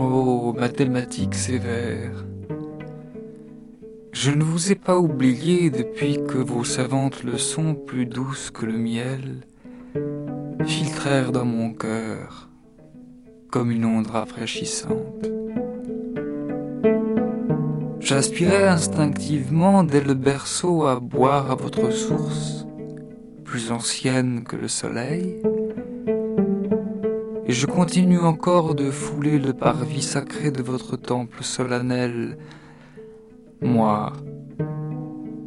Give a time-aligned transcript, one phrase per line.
[0.00, 2.24] Ô mathématiques sévères,
[4.12, 8.78] je ne vous ai pas oublié depuis que vos savantes leçons, plus douces que le
[8.78, 9.40] miel,
[10.64, 12.48] filtrèrent dans mon cœur
[13.50, 15.28] comme une onde rafraîchissante.
[17.98, 22.66] J'aspirais instinctivement dès le berceau à boire à votre source,
[23.44, 25.42] plus ancienne que le soleil,
[27.48, 32.36] et je continue encore de fouler le parvis sacré de votre temple solennel,
[33.62, 34.12] moi,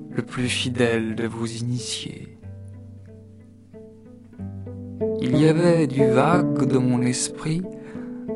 [0.09, 2.39] le plus fidèle de vos initiés.
[5.21, 7.61] Il y avait du vague dans mon esprit,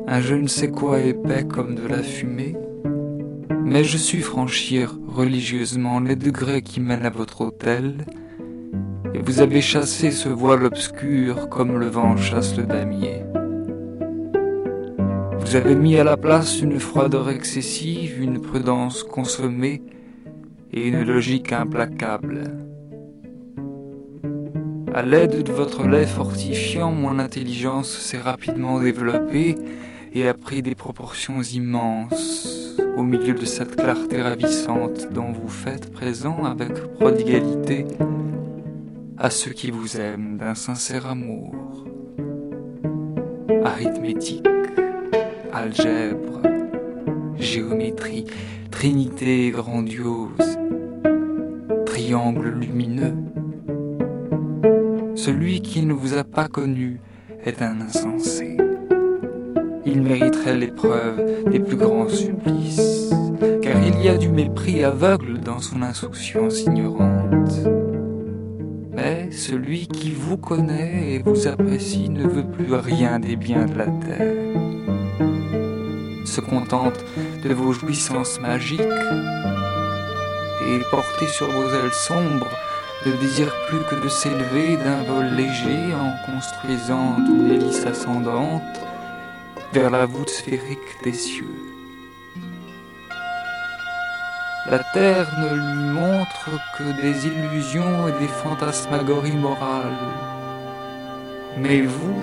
[0.06, 2.56] un je ne sais quoi épais comme de la fumée,
[3.64, 8.06] mais je sus franchir religieusement les degrés qui mènent à votre hôtel,
[9.12, 13.24] et vous avez chassé ce voile obscur comme le vent chasse le damier.
[15.46, 19.80] Vous avez mis à la place une froideur excessive, une prudence consommée
[20.72, 22.42] et une logique implacable.
[24.92, 29.54] À l'aide de votre lait fortifiant, mon intelligence s'est rapidement développée
[30.12, 35.92] et a pris des proportions immenses au milieu de cette clarté ravissante dont vous faites
[35.92, 37.86] présent avec prodigalité
[39.16, 41.84] à ceux qui vous aiment d'un sincère amour.
[43.64, 44.42] Arithmétique
[45.56, 46.42] algèbre,
[47.38, 48.26] géométrie,
[48.70, 50.58] trinité grandiose,
[51.86, 53.14] triangle lumineux.
[55.14, 57.00] Celui qui ne vous a pas connu
[57.42, 58.58] est un insensé.
[59.86, 63.10] Il mériterait l'épreuve des plus grands supplices,
[63.62, 67.66] car il y a du mépris aveugle dans son insouciance ignorante.
[68.94, 73.78] Mais celui qui vous connaît et vous apprécie ne veut plus rien des biens de
[73.78, 74.56] la terre
[76.24, 77.04] se contente
[77.42, 82.56] de vos jouissances magiques et porté sur vos ailes sombres
[83.06, 88.62] ne désire plus que de s'élever d'un vol léger en construisant une hélice ascendante
[89.72, 91.56] vers la voûte sphérique des cieux.
[94.68, 99.96] La terre ne lui montre que des illusions et des fantasmagories morales.
[101.56, 102.20] Mais vous,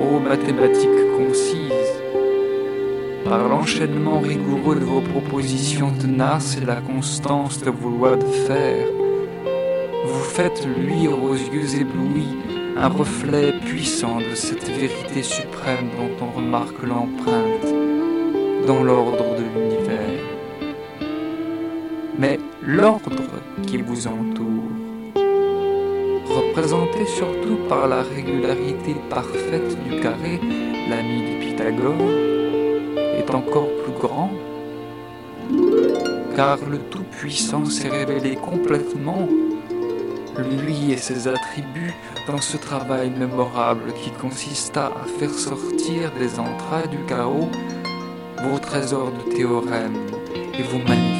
[0.00, 0.88] ô mathématiques
[1.18, 1.61] concises,
[3.32, 8.86] par l'enchaînement rigoureux de vos propositions tenaces et la constance de vos lois de fer,
[10.04, 12.28] vous faites luire aux yeux éblouis
[12.76, 17.68] un reflet puissant de cette vérité suprême dont on remarque l'empreinte
[18.66, 20.20] dans l'ordre de l'univers.
[22.18, 23.32] Mais l'ordre
[23.66, 24.72] qui vous entoure,
[26.36, 30.38] représenté surtout par la régularité parfaite du carré,
[30.90, 32.31] l'ami de Pythagore,
[33.34, 34.30] encore plus grand,
[36.36, 39.28] car le Tout-Puissant s'est révélé complètement,
[40.38, 41.94] lui et ses attributs,
[42.26, 47.48] dans ce travail mémorable qui consista à faire sortir des entrailles du chaos
[48.44, 49.98] vos trésors de théorèmes
[50.58, 51.11] et vos magnifiques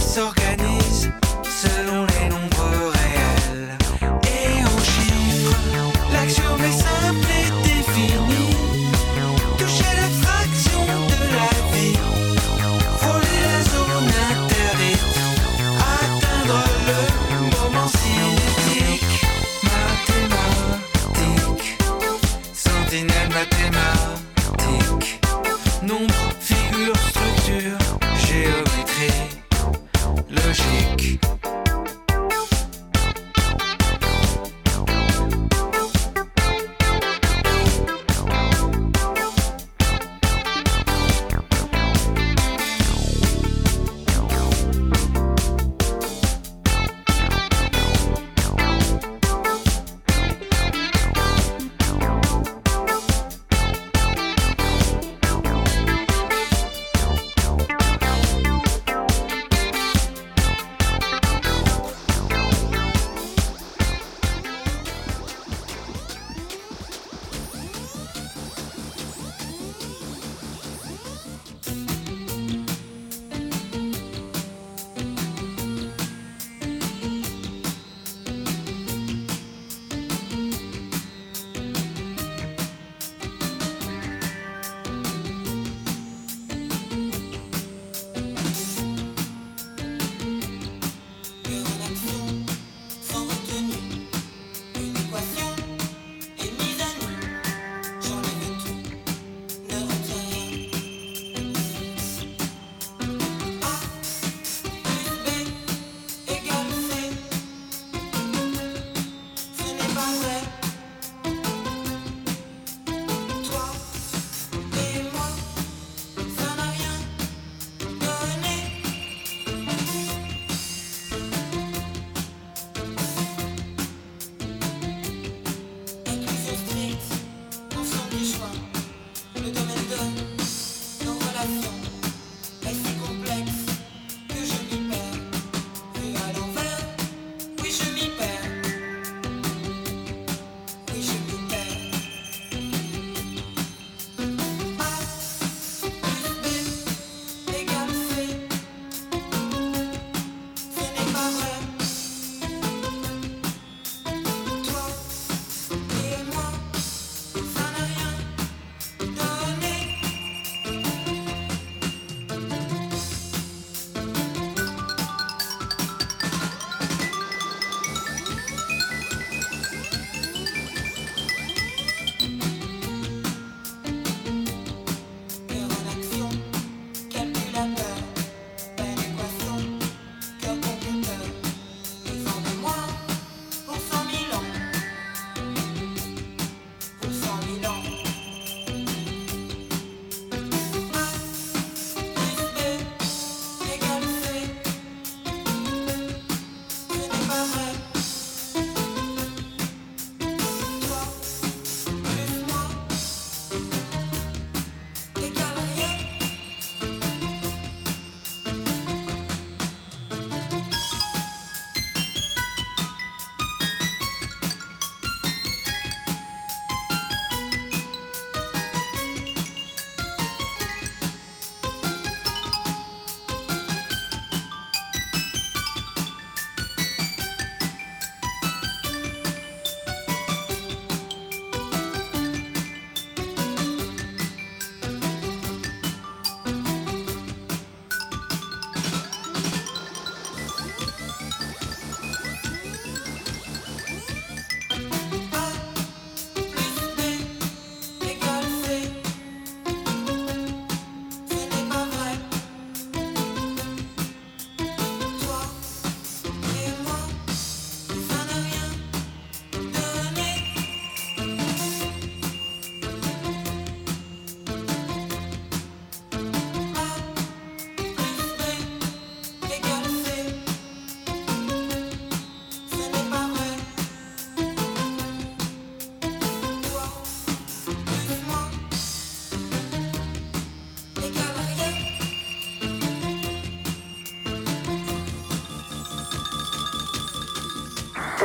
[0.00, 1.10] s'organise
[1.44, 2.23] selon les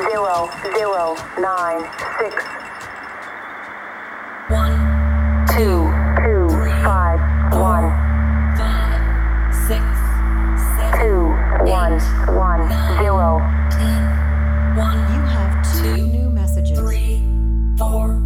[0.09, 1.81] zero zero nine
[2.19, 2.43] six
[4.49, 4.75] one,
[5.55, 5.85] two
[6.25, 6.49] two
[6.83, 7.19] five
[7.53, 7.89] one
[8.57, 9.83] five, six,
[10.75, 11.93] seven, two one
[12.35, 12.67] one
[12.97, 16.79] zero ten, one, You have two Two, new messages.
[16.79, 17.21] three,
[17.77, 18.19] four,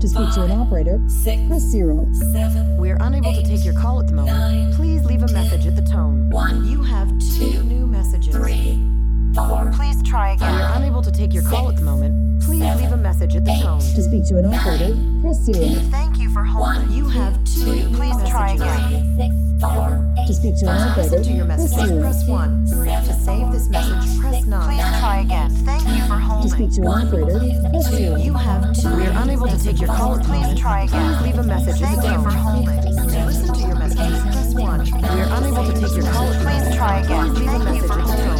[0.00, 2.06] To speak to an operator, six, press zero.
[2.12, 4.36] seven, We are unable to take your call at the moment.
[13.94, 15.66] To speak to an operator, press zero.
[15.90, 16.30] thank you.
[16.30, 16.90] For holding.
[16.92, 19.16] You have two new Please try again.
[19.18, 19.34] six,
[20.28, 22.00] To speak to an operator, listen to your press messages, zero.
[22.00, 22.66] press 1.
[22.70, 24.68] To save this message, press 9.
[24.68, 25.50] please try again.
[25.66, 26.50] Thank you for To holding.
[26.52, 27.38] speak to an operator,
[27.70, 28.16] press zero.
[28.16, 28.94] You have two.
[28.96, 30.14] We are unable to take your call.
[30.14, 31.16] At the please try again.
[31.18, 31.82] Please leave a message.
[31.82, 32.38] At thank the you for tone.
[32.38, 32.80] holding.
[33.10, 34.84] To listen to your messages, press 1.
[34.84, 36.28] We are unable to take your call.
[36.30, 37.34] At the please try again.
[37.34, 37.90] Please leave a thank you message.
[37.90, 38.39] For at the holding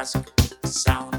[0.00, 1.09] The sound.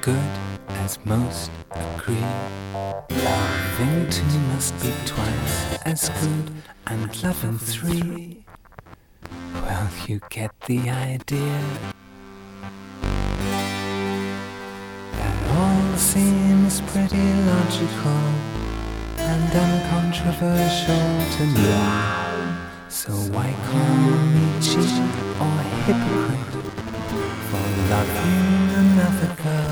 [0.00, 0.30] good
[0.84, 2.24] as most agree.
[3.10, 6.52] Loving two must be twice as good,
[6.86, 8.44] and loving three.
[9.54, 11.60] Well, you get the idea.
[15.12, 18.22] That all seems pretty logical
[19.18, 21.04] and uncontroversial
[21.36, 21.70] to me.
[22.88, 23.96] So why call
[24.34, 24.96] me cheat
[25.44, 26.52] or hypocrite
[27.48, 29.69] for loving another girl?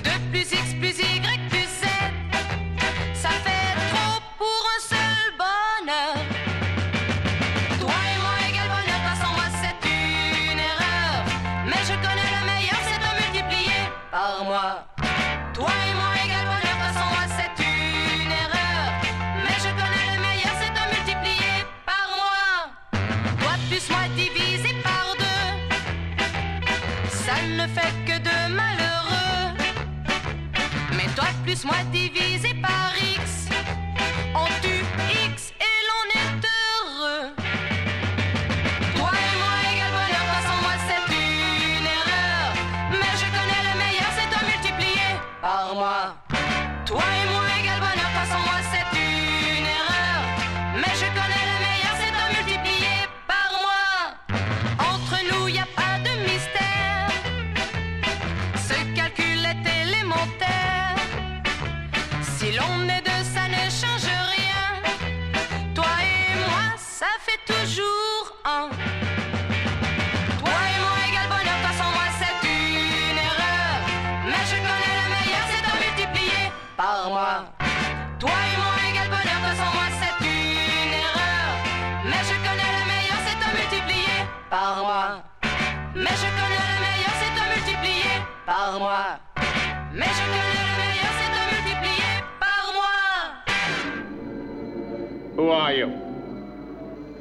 [0.06, 1.05] de plus explicite.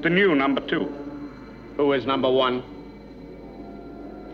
[0.05, 0.93] The new number two.
[1.79, 2.63] Who is number one?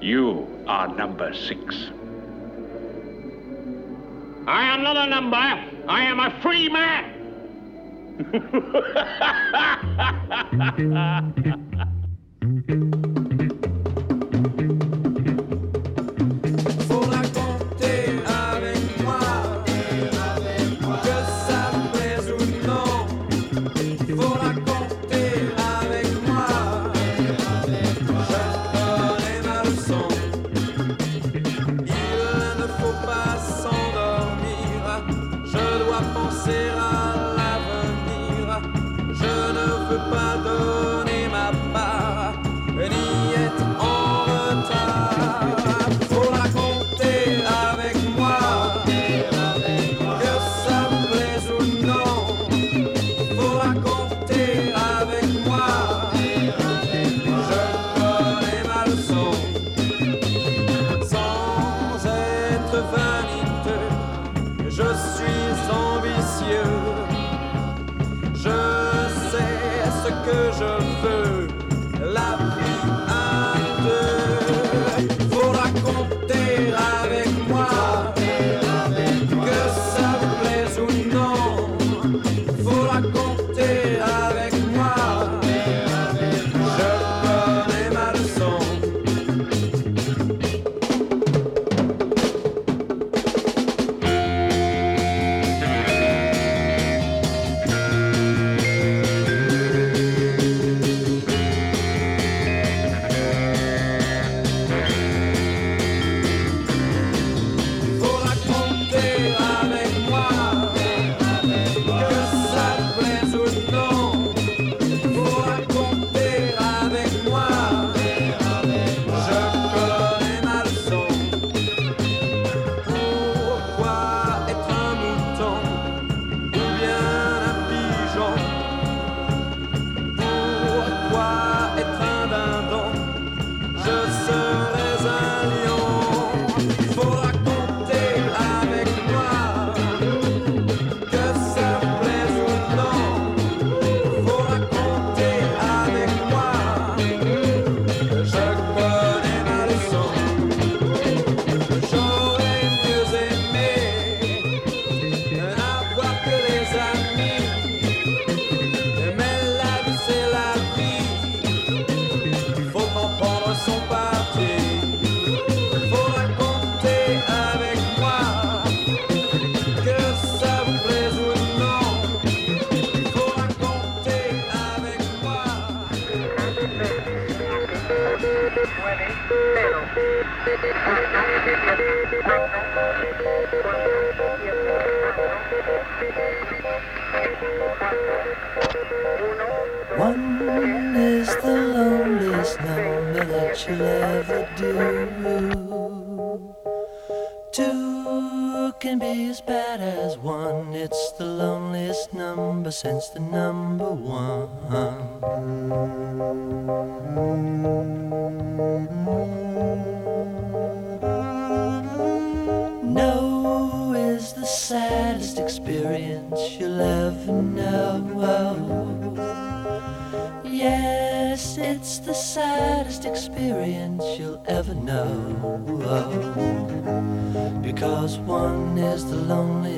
[0.01, 1.63] You are number six.
[4.49, 5.37] I am not a number.
[5.37, 7.15] I am a free man.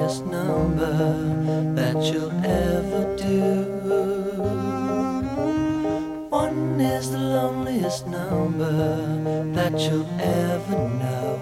[0.03, 3.65] highest number that you'll ever do.
[6.29, 8.73] One is the loneliest number
[9.53, 11.39] that you'll ever know.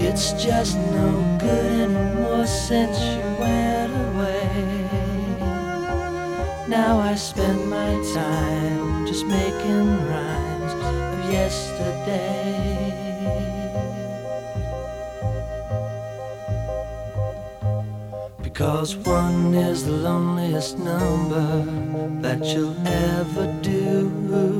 [0.00, 4.46] It's just no good anymore since you went away.
[6.68, 10.29] Now I spend my time just making rhymes
[11.32, 12.90] yesterday.
[18.42, 21.64] Because one is the loneliest number
[22.20, 24.59] that you'll ever do.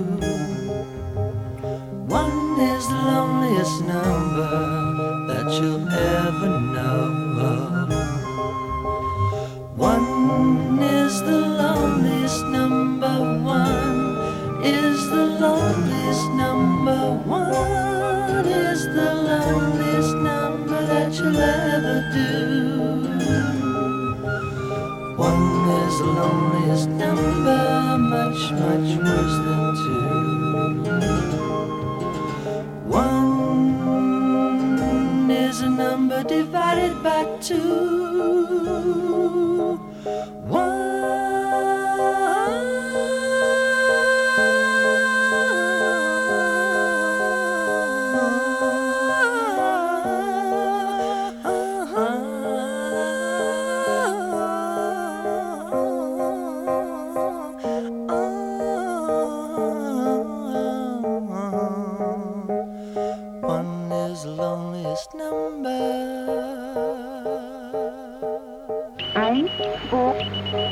[69.14, 69.48] 1, 2, 3,
[69.90, 70.14] 4,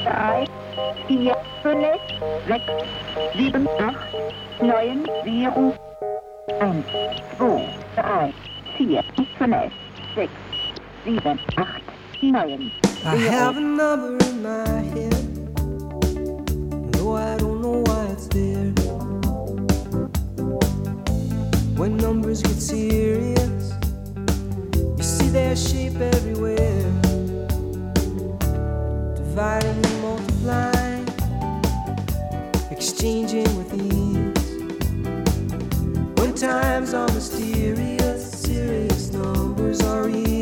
[0.05, 0.49] 5,
[1.09, 1.99] 6, 7,
[2.49, 3.53] 8,
[4.62, 5.74] 9, 0,
[6.47, 7.59] 1, 2, 3, 4,
[7.97, 8.34] 5,
[8.78, 9.07] 6,
[9.39, 9.72] 7,
[10.16, 10.30] 8,
[12.22, 12.72] 9.
[13.05, 15.12] I have a number in my head,
[16.93, 18.72] though I don't know why it's there.
[21.76, 23.72] When numbers get serious,
[24.97, 27.07] you see their shape everywhere.
[29.39, 31.07] Dividing, and multiplying,
[32.72, 34.34] exchanging with ease.
[36.18, 40.38] When times are mysterious, serious numbers are easy.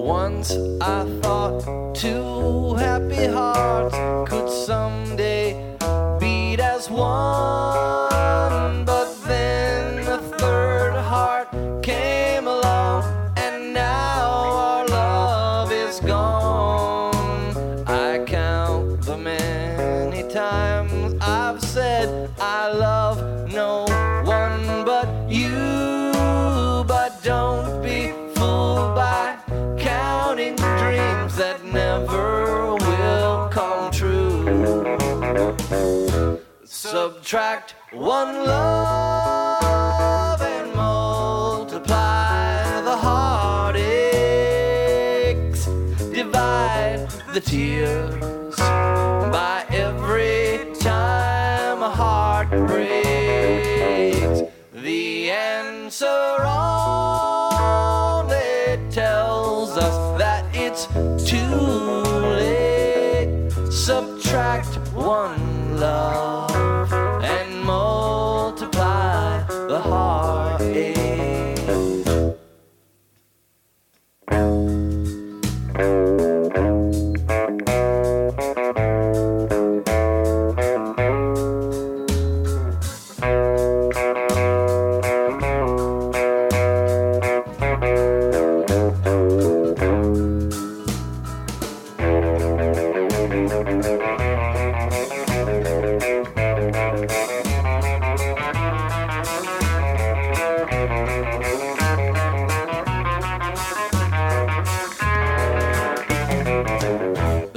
[0.00, 3.96] once I thought two happy hearts
[4.30, 5.76] could someday
[6.18, 7.59] beat as one.
[47.50, 48.19] tear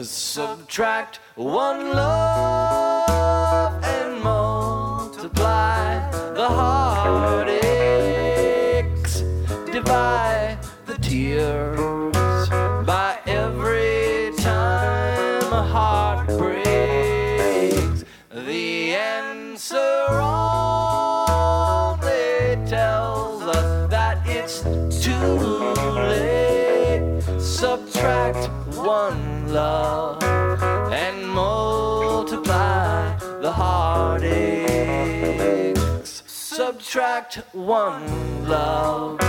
[0.09, 2.92] Subtract one love
[29.53, 30.21] love
[30.91, 34.63] and multiply the heartaches.
[36.25, 39.21] Subtract one love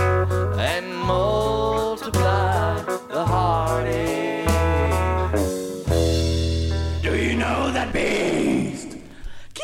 [0.57, 4.51] and multiply the heartaches.
[7.03, 8.97] Do you know that beast?
[9.53, 9.63] Qui?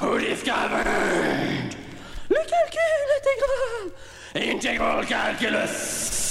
[0.00, 1.76] Who discovered?
[2.28, 3.92] Le calcul intégral.
[4.34, 6.21] Integral calculus.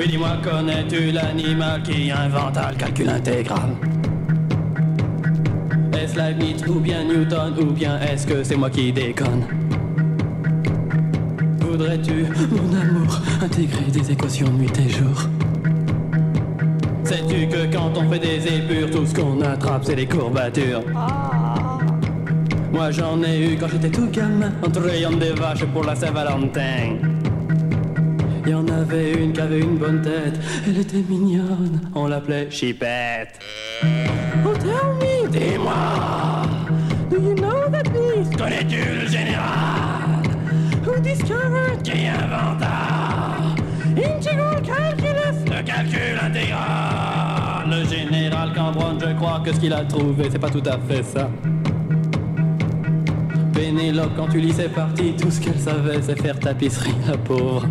[0.00, 3.76] Oui, dis-moi, connais-tu l'animal qui inventa le calcul intégral?
[5.92, 9.44] Est-ce Leibniz ou bien Newton ou bien est-ce que c'est moi qui déconne?
[11.60, 15.28] Voudrais-tu, mon amour, intégrer des équations nuit et jour?
[17.04, 20.82] Sais-tu que quand on fait des épures, tout ce qu'on attrape c'est des courbatures?
[22.72, 27.19] Moi j'en ai eu quand j'étais tout gamin, en trayant des vaches pour la Saint-Valentin.
[28.46, 32.50] Il y en avait une qui avait une bonne tête, elle était mignonne, on l'appelait
[32.50, 33.38] Chipette.
[34.44, 36.42] Oh tell me, dis-moi,
[37.10, 38.36] do you know that beast?
[38.36, 40.22] Connais-tu le général?
[40.86, 41.82] Who discovered?
[41.82, 43.36] Qui inventa?
[43.96, 47.68] Integral calculus, le calcul intégral.
[47.68, 51.02] Le général Cambronne, je crois que ce qu'il a trouvé, c'est pas tout à fait
[51.02, 51.30] ça.
[53.52, 57.66] Pénélope, quand tu lis ses parties, tout ce qu'elle savait, c'est faire tapisserie, la pauvre.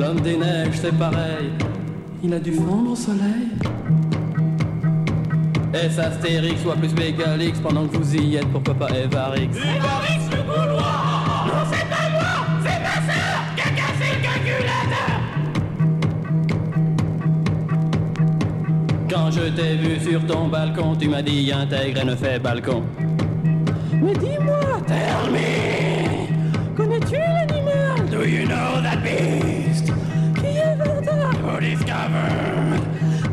[0.00, 1.50] L'homme des neiges, c'est pareil.
[2.24, 3.50] Il a dû fondre au soleil.
[5.74, 9.42] Est Astérix ou plus Bégalix pendant que vous y êtes, pourquoi pas Evarix?
[9.44, 11.02] Évarix le Gaulois
[11.46, 12.32] Non, c'est pas moi,
[12.62, 15.20] c'est ma sœur qui a cassé le calculateur
[19.10, 22.84] Quand je t'ai vu sur ton balcon, tu m'as dit intègre et ne fais balcon.
[24.00, 24.59] Mais dis-moi,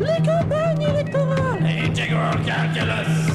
[0.00, 1.62] Les campagnes électorales.
[1.62, 3.32] Integral calculus.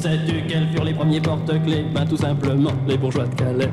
[0.00, 1.86] Sais-tu quels furent les premiers porte-clés?
[1.94, 3.70] Ben tout simplement les bourgeois de Calais.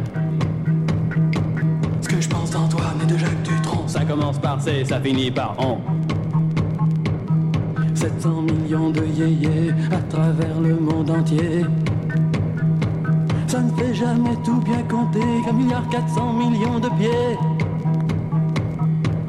[2.02, 5.32] Ce que je pense d'Antoine et de Jacques Dutronc, ça commence par C, ça finit
[5.32, 5.78] par on.
[7.94, 11.66] 700 millions de yéyés à travers le monde entier.
[13.48, 17.53] Ça ne fait jamais tout bien compter qu'un milliard 400 millions de pieds.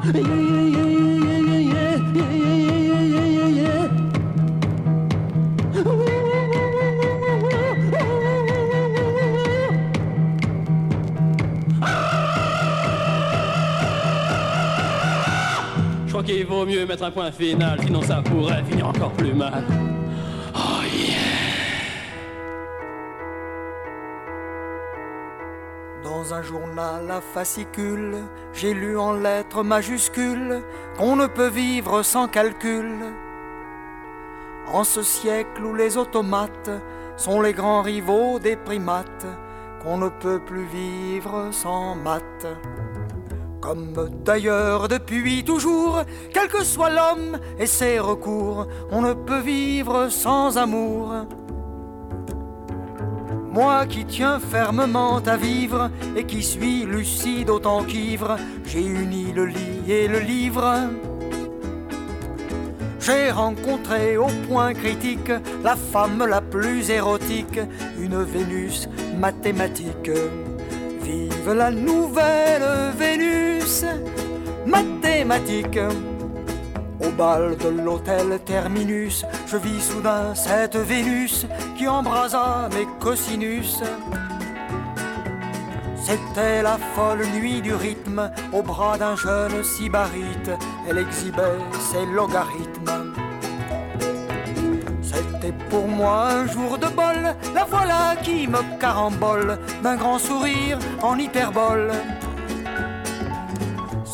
[0.05, 0.11] Je
[16.09, 19.63] crois qu'il vaut mieux mettre un point final, sinon ça pourrait finir encore plus mal.
[26.45, 28.15] Journal à fascicule,
[28.53, 30.61] j'ai lu en lettres majuscules
[30.97, 32.91] qu'on ne peut vivre sans calcul.
[34.71, 36.69] En ce siècle où les automates
[37.17, 39.25] sont les grands rivaux des primates,
[39.81, 42.47] qu'on ne peut plus vivre sans maths.
[43.61, 50.09] Comme d'ailleurs depuis toujours, quel que soit l'homme et ses recours, on ne peut vivre
[50.09, 51.25] sans amour.
[53.55, 58.35] Moi qui tiens fermement à vivre et qui suis lucide autant qu'ivre,
[58.65, 60.89] j'ai uni le lit et le livre.
[62.99, 65.31] J'ai rencontré au point critique
[65.63, 67.61] la femme la plus érotique,
[67.97, 70.11] une Vénus mathématique.
[71.01, 73.85] Vive la nouvelle Vénus
[74.65, 75.79] mathématique.
[77.05, 81.45] Au bal de l'hôtel Terminus, je vis soudain cette Vénus
[81.77, 83.79] qui embrasa mes cosinus.
[85.97, 90.51] C'était la folle nuit du rythme au bras d'un jeune sybarite.
[90.89, 93.13] Elle exhibait ses logarithmes.
[95.03, 100.79] C'était pour moi un jour de bol, la voilà qui me carambole d'un grand sourire
[101.03, 101.91] en hyperbole.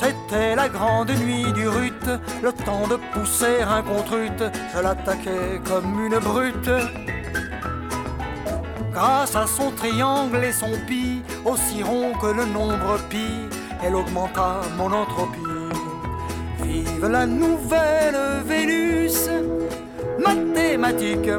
[0.01, 2.07] C'était la grande nuit du rut,
[2.41, 4.43] le temps de pousser un contrute,
[4.73, 6.71] je l'attaquais comme une brute.
[8.91, 13.27] Grâce à son triangle et son pi, aussi rond que le nombre pi,
[13.83, 15.39] elle augmenta mon entropie.
[16.63, 19.29] Vive la nouvelle Vénus
[20.17, 21.29] mathématique.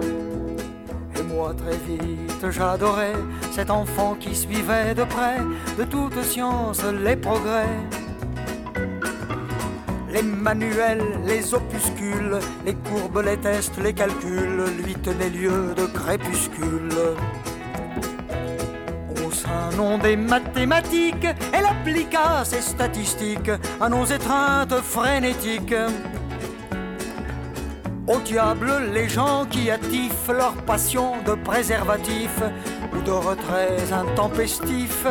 [1.18, 3.14] Et moi très vite j'adorais
[3.50, 5.38] cet enfant qui suivait de près
[5.76, 7.66] de toute science les progrès.
[10.12, 16.90] Les manuels, les opuscules, les courbes, les tests, les calculs lui tenaient lieu de crépuscule.
[19.24, 23.50] Au sein nom des mathématiques, elle appliqua ses statistiques
[23.80, 25.74] à nos étreintes frénétiques.
[28.06, 32.42] Au diable les gens qui attifent leur passion de préservatifs
[32.94, 35.06] ou de retraits intempestifs.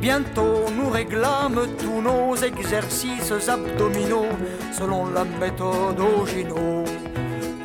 [0.00, 4.28] Bientôt nous réglâmes tous nos exercices abdominaux
[4.72, 6.84] selon la méthode Ogino.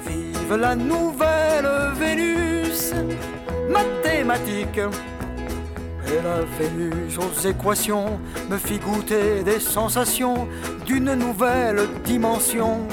[0.07, 2.93] Vive la nouvelle Vénus
[3.69, 4.79] mathématique.
[6.07, 8.19] Et la Vénus aux équations
[8.49, 10.47] me fit goûter des sensations
[10.85, 12.87] d'une nouvelle dimension.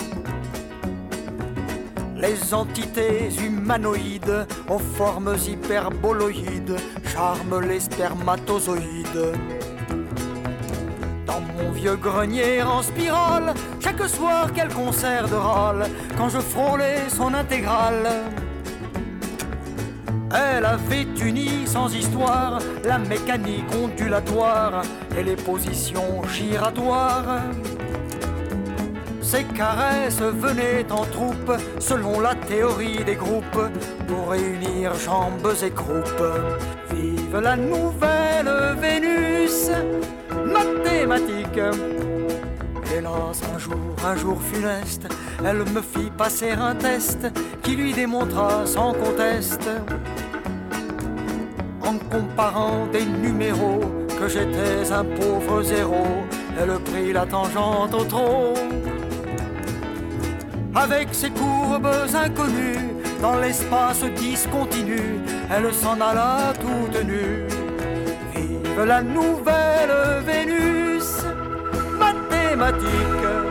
[2.20, 9.32] Les entités humanoïdes aux formes hyperboloïdes charment les spermatozoïdes.
[11.26, 17.08] Dans mon vieux grenier en spirale, chaque soir quel concert de râle, quand je frôlais
[17.08, 18.08] son intégrale.
[20.34, 24.82] Elle avait uni sans histoire la mécanique ondulatoire
[25.16, 27.42] et les positions giratoires.
[29.30, 33.68] Ces caresses venaient en troupe selon la théorie des groupes
[34.06, 36.24] pour réunir jambes et croupes.
[36.90, 38.50] Vive la nouvelle
[38.80, 39.68] Vénus
[40.46, 41.60] mathématique.
[42.90, 45.06] Hélas, un jour, un jour funeste,
[45.44, 47.30] elle me fit passer un test
[47.62, 49.68] qui lui démontra sans conteste,
[51.82, 53.80] en comparant des numéros,
[54.18, 56.06] que j'étais un pauvre zéro.
[56.58, 58.54] Elle prit la tangente au trop.
[60.80, 65.00] Avec ses courbes inconnues, dans l'espace discontinu,
[65.50, 67.48] elle s'en alla toute nue.
[68.32, 71.24] Vive la nouvelle Vénus
[71.98, 73.47] mathématique.